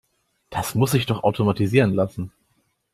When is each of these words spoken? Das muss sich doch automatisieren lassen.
Das 0.49 0.73
muss 0.73 0.89
sich 0.93 1.05
doch 1.05 1.21
automatisieren 1.21 1.93
lassen. 1.93 2.31